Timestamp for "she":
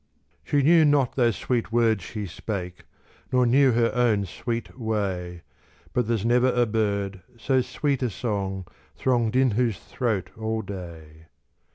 0.43-0.63, 2.03-2.25